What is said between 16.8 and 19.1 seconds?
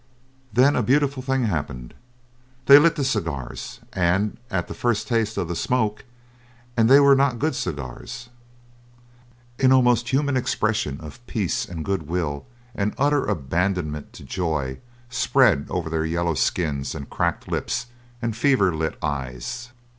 and cracked lips and fever lit